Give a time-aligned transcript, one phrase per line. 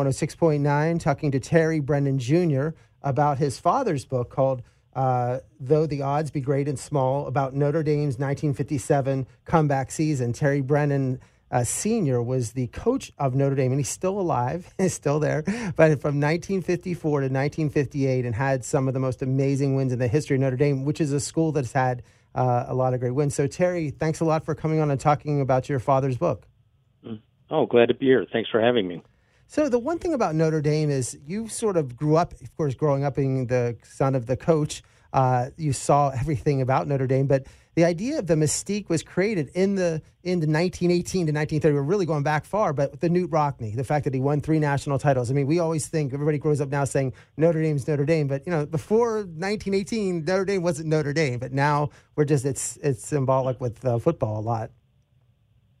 [0.00, 2.68] 106.9, talking to Terry Brennan Jr.
[3.02, 4.62] about his father's book called
[4.94, 10.32] uh, Though the Odds Be Great and Small about Notre Dame's 1957 comeback season.
[10.32, 11.18] Terry Brennan
[11.50, 12.22] uh, Sr.
[12.22, 15.42] was the coach of Notre Dame, and he's still alive, he's still there,
[15.74, 20.06] but from 1954 to 1958, and had some of the most amazing wins in the
[20.06, 22.04] history of Notre Dame, which is a school that's had
[22.36, 23.34] uh, a lot of great wins.
[23.34, 26.46] So, Terry, thanks a lot for coming on and talking about your father's book.
[27.50, 28.24] Oh, glad to be here.
[28.32, 29.02] Thanks for having me.
[29.50, 32.74] So the one thing about Notre Dame is you sort of grew up, of course,
[32.74, 34.82] growing up being the son of the coach.
[35.14, 39.48] Uh, you saw everything about Notre Dame, but the idea of the mystique was created
[39.54, 41.74] in the in the 1918 to 1930.
[41.74, 44.58] We're really going back far, but the Knute Rockne, the fact that he won three
[44.58, 45.30] national titles.
[45.30, 48.44] I mean, we always think everybody grows up now saying Notre Dame's Notre Dame, but
[48.44, 53.02] you know, before 1918, Notre Dame wasn't Notre Dame, but now we're just it's it's
[53.02, 54.72] symbolic with uh, football a lot.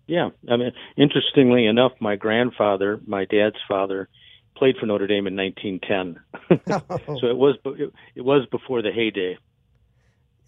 [0.08, 4.08] Yeah, I mean, interestingly enough, my grandfather, my dad's father,
[4.56, 6.18] played for Notre Dame in 1910.
[7.20, 9.36] so it was it, it, was before the heyday.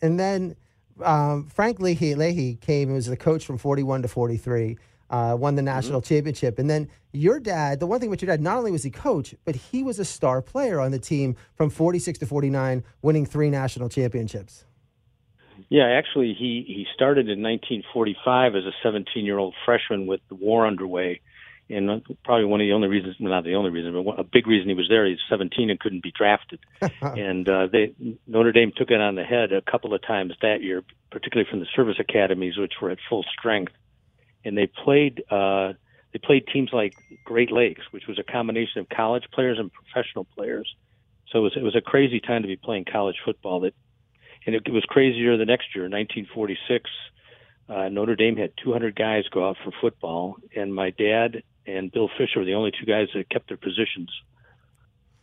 [0.01, 0.57] And then
[1.05, 4.79] um, Frank Leahy, Leahy came and was the coach from 41 to 43.
[5.11, 6.15] Uh, won the national mm-hmm.
[6.15, 6.59] championship.
[6.59, 9.35] And then your dad, the one thing with your dad, not only was he coach,
[9.45, 13.51] but he was a star player on the team from 46 to 49, winning three
[13.51, 14.65] national championships.
[15.71, 20.35] Yeah, actually, he he started in 1945 as a 17 year old freshman with the
[20.35, 21.21] war underway,
[21.71, 24.69] and probably one of the only reasons, not the only reason, but a big reason
[24.69, 25.07] he was there.
[25.07, 26.59] He's 17 and couldn't be drafted,
[27.01, 27.95] and uh, they
[28.27, 30.83] Notre Dame took it on the head a couple of times that year,
[31.13, 33.73] particularly from the service academies, which were at full strength,
[34.45, 35.23] and they played.
[35.31, 35.75] Uh,
[36.13, 40.25] they played teams like Great Lakes, which was a combination of college players and professional
[40.25, 40.75] players.
[41.31, 43.61] So it was it was a crazy time to be playing college football.
[43.61, 43.75] That
[44.47, 46.91] and it, was crazier the next year, 1946.
[47.69, 52.09] Uh, Notre Dame had 200 guys go out for football, and my dad and Bill
[52.19, 54.11] Fischer were the only two guys that kept their positions.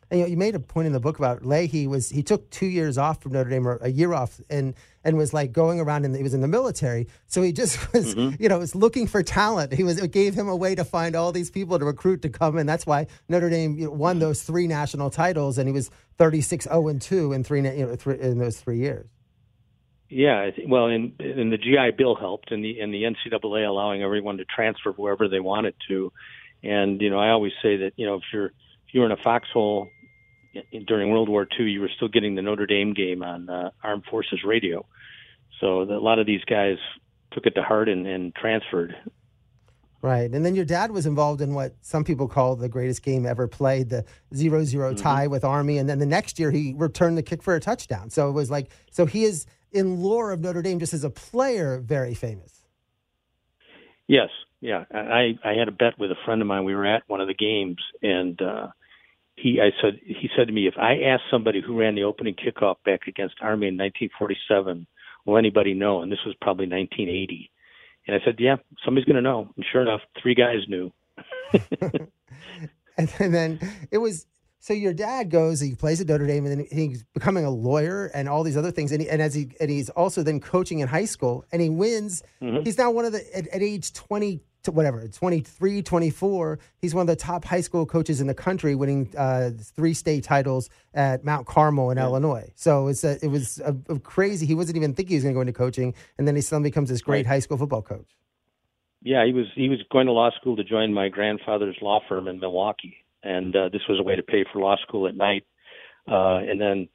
[0.10, 2.50] And, you, know, you made a point in the book about Leahy was he took
[2.50, 5.82] two years off from Notre Dame or a year off and and was like going
[5.82, 8.42] around and he was in the military so he just was mm-hmm.
[8.42, 11.14] you know was looking for talent he was it gave him a way to find
[11.14, 14.20] all these people to recruit to come and that's why Notre Dame you know, won
[14.20, 17.96] those three national titles and he was 36 0 and 2 in three you know
[17.98, 19.10] three, in those three years
[20.10, 24.38] yeah, well, and, and the GI Bill helped, and the and the NCAA allowing everyone
[24.38, 26.14] to transfer wherever they wanted to,
[26.64, 29.12] and you know I always say that you know if you're if you were in
[29.12, 29.90] a foxhole
[30.88, 34.06] during World War II, you were still getting the Notre Dame game on uh, Armed
[34.10, 34.86] Forces Radio,
[35.60, 36.78] so the, a lot of these guys
[37.32, 38.96] took it to heart and, and transferred.
[40.02, 40.32] Right.
[40.32, 43.48] And then your dad was involved in what some people call the greatest game ever
[43.48, 45.04] played, the 0 0 mm-hmm.
[45.04, 45.80] tie with Army.
[45.80, 48.10] And then the next year he returned the kick for a touchdown.
[48.10, 51.10] So it was like, so he is in lore of Notre Dame just as a
[51.10, 52.62] player very famous.
[54.08, 54.30] Yes,
[54.62, 54.86] yeah.
[54.94, 56.64] I I had a bet with a friend of mine.
[56.64, 58.68] We were at one of the games, and uh,
[59.36, 62.36] he I said he said to me, if I asked somebody who ran the opening
[62.36, 64.88] kickoff back against Army in 1947,
[65.26, 66.02] will anybody know?
[66.02, 67.52] And this was probably 1980.
[68.08, 68.56] And I said, yeah,
[68.86, 69.50] somebody's going to know.
[69.56, 70.94] And sure enough, three guys knew.
[72.98, 73.60] and then
[73.92, 74.26] it was
[74.68, 78.08] so your dad goes, he plays at Notre Dame, and then he's becoming a lawyer
[78.08, 78.92] and all these other things.
[78.92, 81.70] And, he, and as he and he's also then coaching in high school, and he
[81.70, 82.22] wins.
[82.42, 82.64] Mm-hmm.
[82.66, 87.02] He's now one of the at, at age twenty to whatever 23 24 he's one
[87.02, 91.24] of the top high school coaches in the country winning uh, three state titles at
[91.24, 92.04] mount carmel in yeah.
[92.04, 95.24] illinois so it's a, it was a, a crazy he wasn't even thinking he was
[95.24, 97.28] going to go into coaching and then he suddenly becomes this great right.
[97.28, 98.18] high school football coach
[99.04, 102.28] yeah he was he was going to law school to join my grandfather's law firm
[102.28, 105.44] in milwaukee and uh, this was a way to pay for law school at night.
[106.10, 106.88] Uh, and then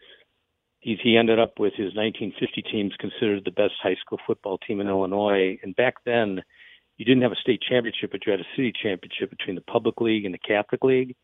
[0.80, 4.80] he, he ended up with his 1950 teams considered the best high school football team
[4.80, 5.58] in Illinois.
[5.62, 6.42] And back then,
[6.96, 10.00] you didn't have a state championship, but you had a city championship between the public
[10.00, 11.14] league and the Catholic league.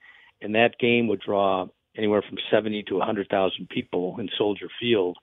[0.41, 1.67] And that game would draw
[1.97, 5.17] anywhere from 70 to 100,000 people in Soldier Field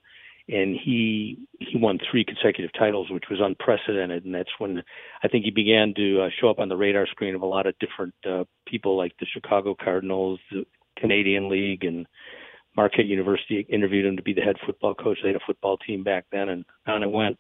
[0.48, 4.26] and he he won three consecutive titles, which was unprecedented.
[4.26, 4.84] And that's when
[5.24, 7.66] I think he began to uh, show up on the radar screen of a lot
[7.66, 10.66] of different uh, people, like the Chicago Cardinals, the
[10.98, 12.06] Canadian League, and
[12.76, 15.18] Marquette University interviewed him to be the head football coach.
[15.24, 17.40] They had a football team back then, and on it went.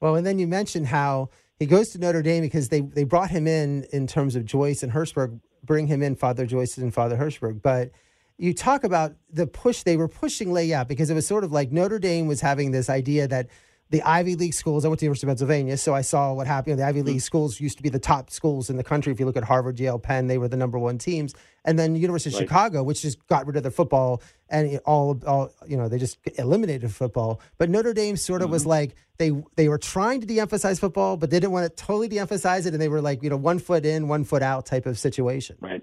[0.00, 3.30] Well, and then you mentioned how he goes to Notre Dame because they they brought
[3.30, 7.16] him in in terms of Joyce and Hesburgh, bring him in, Father Joyce and Father
[7.16, 7.90] Hesburgh, but
[8.38, 11.70] you talk about the push they were pushing Layup because it was sort of like
[11.70, 13.48] Notre Dame was having this idea that
[13.90, 14.84] the Ivy League schools.
[14.84, 16.78] I went to the University of Pennsylvania, so I saw what happened.
[16.78, 17.20] The Ivy League mm-hmm.
[17.20, 19.12] schools used to be the top schools in the country.
[19.12, 21.34] If you look at Harvard, Yale, Penn, they were the number one teams.
[21.64, 22.48] And then University of right.
[22.48, 26.18] Chicago, which just got rid of their football and all, all you know, they just
[26.38, 27.40] eliminated football.
[27.58, 28.52] But Notre Dame sort of mm-hmm.
[28.52, 32.08] was like they they were trying to de-emphasize football, but they didn't want to totally
[32.08, 34.86] de-emphasize it, and they were like you know one foot in, one foot out type
[34.86, 35.56] of situation.
[35.60, 35.82] Right.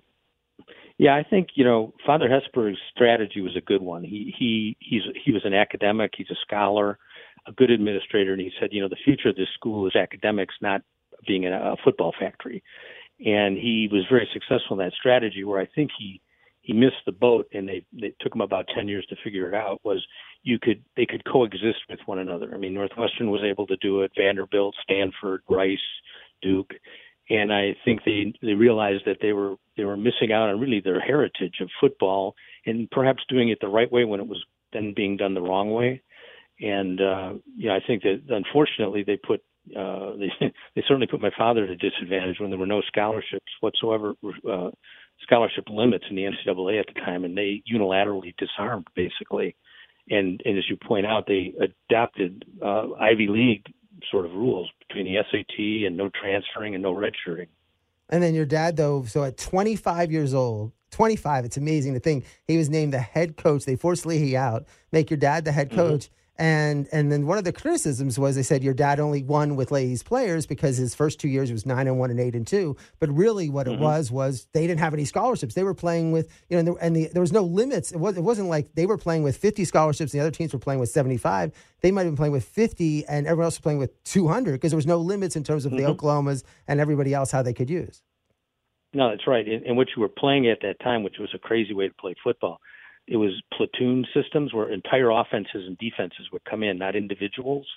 [1.01, 4.03] Yeah, I think you know Father Hesburgh's strategy was a good one.
[4.03, 6.11] He he he's he was an academic.
[6.15, 6.99] He's a scholar,
[7.47, 10.53] a good administrator, and he said, you know, the future of this school is academics,
[10.61, 10.83] not
[11.25, 12.61] being a, football factory.
[13.25, 15.43] And he was very successful in that strategy.
[15.43, 16.21] Where I think he
[16.61, 19.55] he missed the boat, and they they took him about ten years to figure it
[19.55, 19.81] out.
[19.83, 20.05] Was
[20.43, 22.51] you could they could coexist with one another.
[22.53, 24.11] I mean, Northwestern was able to do it.
[24.15, 25.79] Vanderbilt, Stanford, Rice,
[26.43, 26.73] Duke,
[27.31, 30.81] and I think they they realized that they were they were missing out on really
[30.81, 32.35] their heritage of football
[32.65, 34.43] and perhaps doing it the right way when it was
[34.73, 36.01] then being done the wrong way.
[36.59, 37.33] And uh,
[37.69, 39.41] know, I think that unfortunately they put
[39.77, 43.51] uh, they they certainly put my father at a disadvantage when there were no scholarships
[43.61, 44.13] whatsoever,
[44.49, 44.71] uh,
[45.23, 49.55] scholarship limits in the NCAA at the time, and they unilaterally disarmed basically.
[50.09, 53.65] And and as you point out, they adopted uh, Ivy League
[54.09, 57.47] sort of rules between the SAT and no transferring and no redshirting.
[58.09, 62.25] And then your dad, though, so at 25 years old, 25, it's amazing to think
[62.45, 63.65] he was named the head coach.
[63.65, 65.79] They forced Leahy out, make your dad the head mm-hmm.
[65.79, 66.05] coach.
[66.05, 66.15] Mm-hmm.
[66.37, 69.69] And and then one of the criticisms was they said your dad only won with
[69.69, 72.77] Leahy's players because his first two years was nine and one and eight and two.
[72.99, 73.81] But really, what mm-hmm.
[73.81, 75.53] it was was they didn't have any scholarships.
[75.53, 77.91] They were playing with you know, and, the, and the, there was no limits.
[77.91, 80.13] It was it wasn't like they were playing with fifty scholarships.
[80.13, 81.51] And the other teams were playing with seventy five.
[81.81, 84.53] They might have been playing with fifty, and everyone else was playing with two hundred
[84.53, 85.85] because there was no limits in terms of mm-hmm.
[85.85, 88.01] the Oklahomas and everybody else how they could use.
[88.93, 89.47] No, that's right.
[89.47, 92.15] In which you were playing at that time, which was a crazy way to play
[92.23, 92.59] football
[93.07, 97.67] it was platoon systems where entire offenses and defenses would come in, not individuals.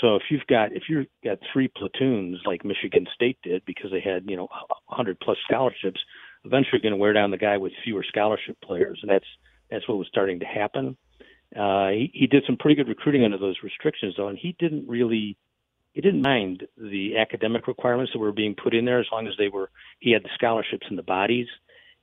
[0.00, 4.00] So if you've got if you've got three platoons like Michigan State did because they
[4.00, 4.48] had you know
[4.86, 6.00] 100 plus scholarships,
[6.44, 9.26] eventually you're going to wear down the guy with fewer scholarship players, and that's
[9.70, 10.96] that's what was starting to happen.
[11.54, 14.88] Uh, he, he did some pretty good recruiting under those restrictions though, and he didn't
[14.88, 15.36] really
[15.92, 19.34] he didn't mind the academic requirements that were being put in there as long as
[19.38, 19.70] they were
[20.00, 21.46] he had the scholarships and the bodies.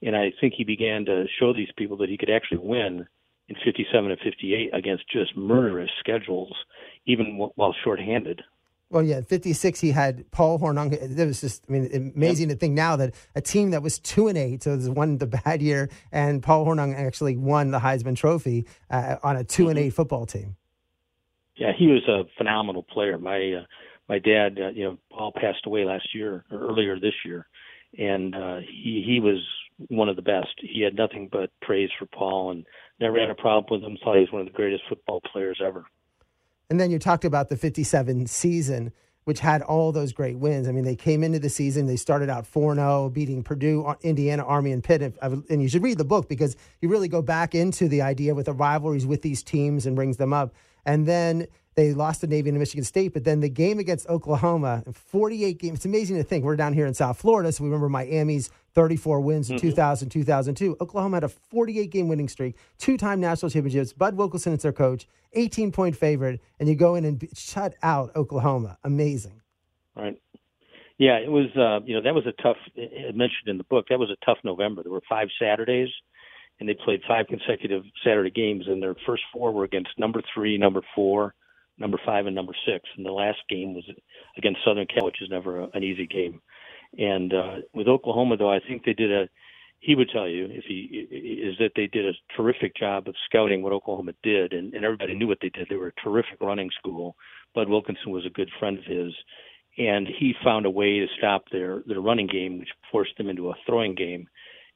[0.02, 3.08] And I think he began to show these people that he could actually win
[3.48, 6.54] in 57 and 58 against just murderous schedules,
[7.06, 8.42] even while shorthanded.
[8.90, 10.92] Well, yeah, 56, he had Paul Hornung.
[10.92, 12.58] It was just, I mean, amazing yep.
[12.58, 15.18] to think now that a team that was 2 and 8, so it was one
[15.18, 19.70] the bad year, and Paul Hornung actually won the Heisman Trophy uh, on a 2
[19.70, 19.88] and mm-hmm.
[19.88, 20.58] 8 football team.
[21.56, 23.18] Yeah, he was a phenomenal player.
[23.18, 23.66] My uh,
[24.10, 27.48] my dad, uh, you know, Paul passed away last year or earlier this year,
[27.98, 29.40] and uh, he he was
[29.88, 30.50] one of the best.
[30.58, 32.66] He had nothing but praise for Paul and
[33.00, 33.98] never had a problem with him.
[34.04, 35.86] Thought he was one of the greatest football players ever.
[36.70, 38.94] And then you talked about the 57 season,
[39.26, 40.68] which had all those great wins.
[40.68, 43.96] I mean, they came into the season, they started out 4 0, beating Purdue, uh,
[44.02, 45.16] Indiana, Army, and Pitt.
[45.22, 48.46] And you should read the book because you really go back into the idea with
[48.46, 50.54] the rivalries with these teams and brings them up.
[50.86, 54.84] And then they lost to Navy and Michigan State, but then the game against Oklahoma,
[54.92, 55.78] 48 games.
[55.78, 59.22] It's amazing to think we're down here in South Florida, so we remember Miami's 34
[59.22, 59.70] wins in mm-hmm.
[59.70, 60.78] 2000, 2002.
[60.82, 63.94] Oklahoma had a 48 game winning streak, two time national championships.
[63.94, 68.16] Bud Wilkinson is their coach, 18 point favorite, and you go in and shut out
[68.16, 68.78] Oklahoma.
[68.84, 69.42] Amazing.
[69.96, 70.22] Right.
[70.98, 71.48] Yeah, it was.
[71.56, 72.58] Uh, you know, that was a tough.
[72.76, 74.84] It mentioned in the book that was a tough November.
[74.84, 75.90] There were five Saturdays,
[76.60, 80.60] and they played five consecutive Saturday games, and their first four were against number three,
[80.60, 81.34] number four,
[81.78, 82.88] number five and number six.
[82.96, 83.84] And the last game was
[84.38, 86.42] against Southern Cal, which is never a, an easy game.
[86.98, 89.30] And uh, with Oklahoma, though, I think they did a.
[89.80, 93.64] He would tell you if he is that they did a terrific job of scouting
[93.64, 95.68] what Oklahoma did, and, and everybody knew what they did.
[95.70, 97.16] They were a terrific running school.
[97.56, 99.12] Bud Wilkinson was a good friend of his,
[99.80, 103.50] and he found a way to stop their their running game, which forced them into
[103.50, 104.28] a throwing game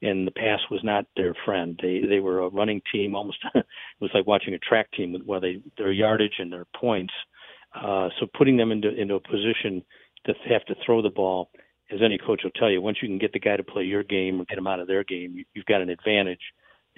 [0.02, 1.78] and the pass was not their friend.
[1.80, 3.64] They they were a running team, almost it
[4.00, 7.14] was like watching a track team with where they their yardage and their points.
[7.74, 9.82] Uh, so putting them into into a position
[10.26, 11.50] to have to throw the ball,
[11.90, 14.02] as any coach will tell you, once you can get the guy to play your
[14.02, 16.40] game or get them out of their game, you, you've got an advantage.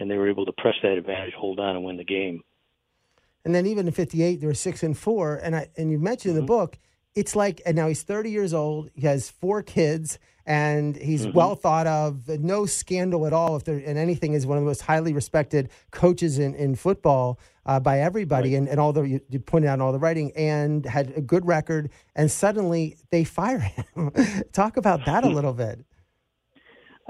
[0.01, 2.41] And they were able to press that advantage, hold on, and win the game.
[3.45, 5.37] And then even in '58, they were six and four.
[5.37, 6.41] And I and you mentioned mm-hmm.
[6.41, 6.61] in the mm-hmm.
[6.61, 6.79] book
[7.19, 8.91] it's like, and now he's 30 years old.
[8.95, 11.37] He has four kids, and he's mm-hmm.
[11.37, 12.29] well thought of.
[12.29, 13.57] No scandal at all.
[13.57, 17.41] If there and anything, is one of the most highly respected coaches in in football
[17.67, 18.51] uh, by everybody.
[18.51, 18.59] Right.
[18.59, 21.45] And and although you, you pointed out in all the writing, and had a good
[21.45, 24.13] record, and suddenly they fire him.
[24.53, 25.81] Talk about that a little bit.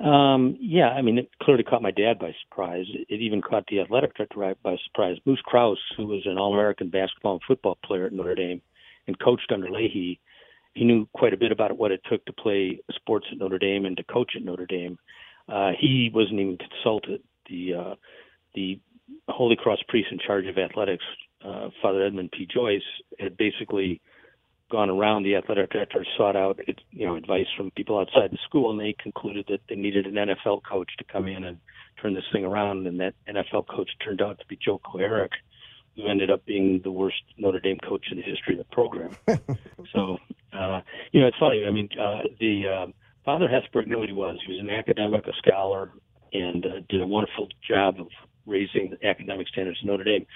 [0.03, 2.87] Um, yeah, I mean, it clearly caught my dad by surprise.
[3.09, 5.17] It even caught the athletic director by surprise.
[5.27, 8.63] Moose Krause, who was an All-American basketball and football player at Notre Dame,
[9.09, 10.21] and coached under Leahy,
[10.75, 13.85] he knew quite a bit about what it took to play sports at Notre Dame
[13.85, 14.97] and to coach at Notre Dame.
[15.49, 17.23] Uh, he wasn't even consulted.
[17.49, 17.95] The uh,
[18.55, 18.79] the
[19.29, 21.05] Holy Cross priest in charge of athletics,
[21.45, 22.47] uh, Father Edmund P.
[22.47, 22.83] Joyce,
[23.19, 24.01] had basically
[24.71, 26.61] gone around, the athletic director sought out
[26.91, 30.15] you know advice from people outside the school, and they concluded that they needed an
[30.15, 31.59] NFL coach to come in and
[32.01, 32.87] turn this thing around.
[32.87, 35.31] And that NFL coach turned out to be Joe Kuharich,
[35.99, 39.17] who ended up being the worst Notre Dame coach in the history of the program.
[39.93, 40.19] so,
[40.53, 41.65] uh, you know, it's funny.
[41.67, 42.87] I mean, uh, the uh,
[43.25, 44.39] Father Hesburgh knew what he was.
[44.47, 45.91] He was an academic, a scholar,
[46.33, 48.07] and uh, did a wonderful job of
[48.47, 50.27] raising the academic standards of Notre Dame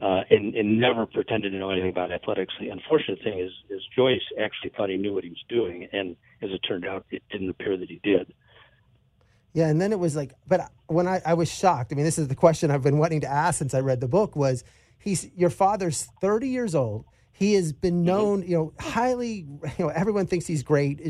[0.00, 2.54] uh, and, and never pretended to know anything about athletics.
[2.60, 6.16] The unfortunate thing is, is Joyce actually thought he knew what he was doing, and
[6.40, 8.32] as it turned out, it didn't appear that he did.
[9.52, 11.92] Yeah, and then it was like, but when I, I was shocked.
[11.92, 14.08] I mean, this is the question I've been wanting to ask since I read the
[14.08, 14.36] book.
[14.36, 14.62] Was
[15.00, 17.06] he's your father's thirty years old?
[17.32, 18.04] He has been mm-hmm.
[18.04, 19.46] known, you know, highly.
[19.78, 21.00] You know, everyone thinks he's great,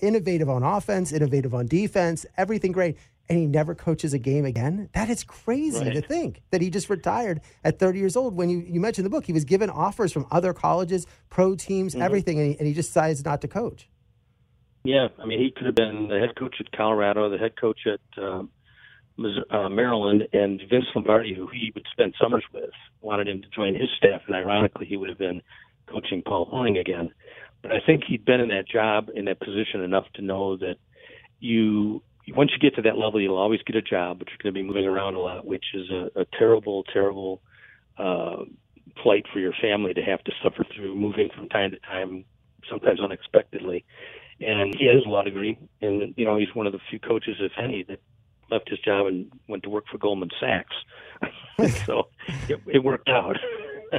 [0.00, 2.96] innovative on offense, innovative on defense, everything great
[3.28, 4.88] and he never coaches a game again.
[4.92, 5.94] That is crazy right.
[5.94, 8.36] to think that he just retired at 30 years old.
[8.36, 11.94] When you, you mentioned the book, he was given offers from other colleges, pro teams,
[11.94, 12.02] mm-hmm.
[12.02, 13.88] everything, and he, and he just decides not to coach.
[14.84, 17.80] Yeah, I mean, he could have been the head coach at Colorado, the head coach
[17.86, 18.50] at um,
[19.50, 23.74] uh, Maryland, and Vince Lombardi, who he would spend summers with, wanted him to join
[23.74, 25.42] his staff, and ironically, he would have been
[25.86, 27.12] coaching Paul Hornung again.
[27.62, 30.76] But I think he'd been in that job, in that position enough to know that
[31.40, 32.02] you
[32.34, 34.58] once you get to that level, you'll always get a job, but you're going to
[34.58, 37.42] be moving around a lot, which is a, a terrible, terrible
[37.98, 38.36] uh,
[38.96, 42.24] plight for your family to have to suffer through, moving from time to time,
[42.68, 43.84] sometimes unexpectedly.
[44.40, 47.36] And he has a law degree, and you know he's one of the few coaches,
[47.40, 48.00] if any, that
[48.50, 50.74] left his job and went to work for Goldman Sachs.
[51.86, 52.08] so
[52.48, 53.36] it, it worked out.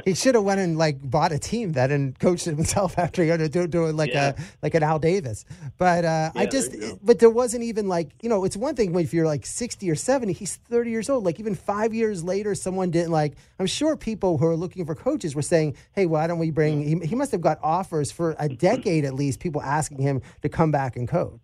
[0.04, 3.28] he should have went and like bought a team that and coached himself after he
[3.28, 4.32] had to do, like yeah.
[4.36, 5.44] a like an Al Davis.
[5.78, 8.94] But uh, yeah, I just but there wasn't even like you know it's one thing
[8.98, 11.24] if you're like sixty or seventy, he's thirty years old.
[11.24, 13.34] Like even five years later, someone didn't like.
[13.58, 16.82] I'm sure people who are looking for coaches were saying, "Hey, why don't we bring?"
[16.82, 19.40] He, he must have got offers for a decade at least.
[19.40, 21.40] People asking him to come back and coach.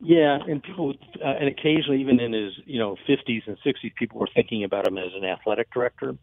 [0.00, 4.20] Yeah, and people, uh, and occasionally, even in his you know 50s and 60s, people
[4.20, 6.16] were thinking about him as an athletic director.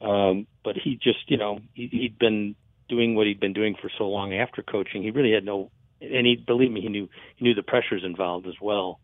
[0.00, 2.56] Um, but he just, you know, he, he'd been
[2.88, 5.02] doing what he'd been doing for so long after coaching.
[5.02, 5.70] He really had no,
[6.00, 9.00] and he believe me, he knew he knew the pressures involved as well.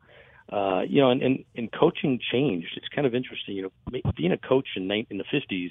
[0.52, 2.68] Uh, you know, and, and and coaching changed.
[2.76, 3.56] It's kind of interesting.
[3.56, 5.70] You know, being a coach in in the fifties,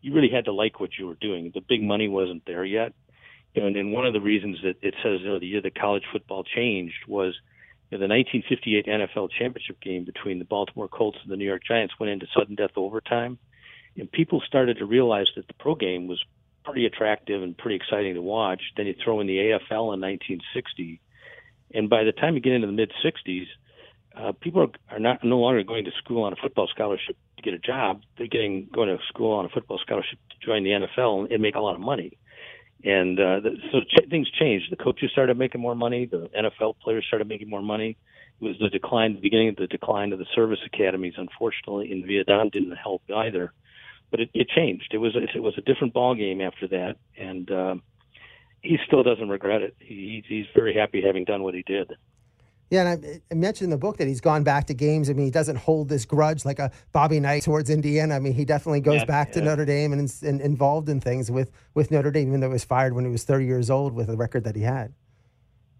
[0.00, 1.50] you really had to like what you were doing.
[1.54, 2.94] The big money wasn't there yet.
[3.54, 5.60] You know, and, and one of the reasons that it says you know, the year
[5.60, 7.34] that college football changed was
[7.98, 12.10] the 1958 NFL championship game between the Baltimore Colts and the New York Giants went
[12.10, 13.38] into sudden death overtime
[13.96, 16.22] and people started to realize that the pro game was
[16.64, 18.62] pretty attractive and pretty exciting to watch.
[18.76, 21.00] Then you throw in the AFL in 1960,
[21.74, 23.46] and by the time you get into the mid 60s,
[24.16, 27.42] uh, people are, are not no longer going to school on a football scholarship to
[27.42, 28.02] get a job.
[28.18, 31.42] They're getting going to school on a football scholarship to join the NFL and, and
[31.42, 32.18] make a lot of money.
[32.84, 34.70] And uh, the, so ch- things changed.
[34.70, 36.06] The coaches started making more money.
[36.06, 37.96] The NFL players started making more money.
[38.40, 41.14] It was the decline, the beginning of the decline of the service academies.
[41.16, 43.52] Unfortunately, in Vietnam didn't help either
[44.12, 44.90] but it, it changed.
[44.92, 47.82] It was it was a different ball game after that, and um,
[48.60, 49.74] he still doesn't regret it.
[49.80, 51.90] He, he's very happy having done what he did.
[52.72, 55.10] Yeah, and I, I, mentioned in the book that he's gone back to games.
[55.10, 58.16] I mean, he doesn't hold this grudge like a Bobby Knight towards Indiana.
[58.16, 59.34] I mean, he definitely goes yeah, back yeah.
[59.34, 62.54] to Notre Dame and, and involved in things with, with Notre Dame, even though he
[62.54, 64.94] was fired when he was 30 years old with the record that he had.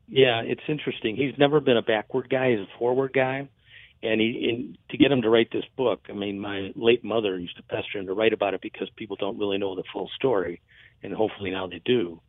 [0.07, 1.17] Yeah, it's interesting.
[1.17, 2.51] He's never been a backward guy.
[2.51, 3.49] He's a forward guy
[4.03, 7.39] and he and to get him to write this book i mean my late mother
[7.39, 10.11] used to pester him to write about it because people don't really know the full
[10.17, 10.61] story
[11.05, 12.21] and hopefully now they do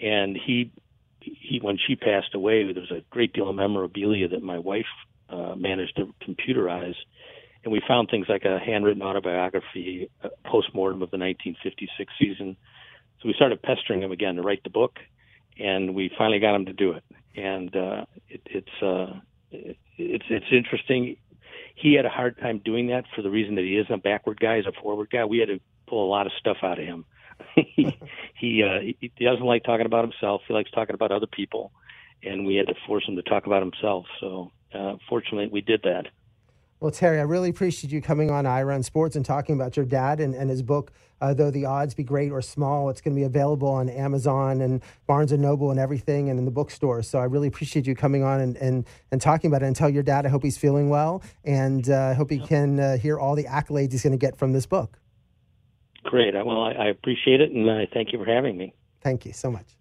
[0.00, 0.70] and he
[1.38, 4.86] he when she passed away there was a great deal of memorabilia that my wife
[5.28, 6.94] uh, managed to computerize
[7.64, 12.56] and we found things like a handwritten autobiography a postmortem of the 1956 season
[13.20, 14.98] so we started pestering him again to write the book
[15.58, 17.04] and we finally got him to do it
[17.34, 19.18] and uh it, it's uh
[19.50, 21.16] it, it's it's interesting.
[21.74, 24.40] He had a hard time doing that for the reason that he isn't a backward
[24.40, 25.24] guy; he's a forward guy.
[25.24, 27.04] We had to pull a lot of stuff out of him.
[27.54, 27.98] He
[28.34, 30.42] he, uh, he doesn't like talking about himself.
[30.46, 31.72] He likes talking about other people,
[32.22, 34.06] and we had to force him to talk about himself.
[34.20, 36.06] So, uh, fortunately, we did that.
[36.78, 39.86] Well, Terry, I really appreciate you coming on Ira on Sports and talking about your
[39.86, 42.90] dad and, and his book, uh, Though the Odds Be Great or Small.
[42.90, 46.44] It's going to be available on Amazon and Barnes and Noble and everything and in
[46.44, 47.08] the bookstores.
[47.08, 49.66] So I really appreciate you coming on and, and, and talking about it.
[49.66, 52.40] And tell your dad I hope he's feeling well and uh, I uh, hope he
[52.40, 54.98] can uh, hear all the accolades he's going to get from this book.
[56.06, 56.34] Great.
[56.34, 58.74] Well, I, appreciate it and I thank you for having me.
[59.02, 59.76] Thank you so much.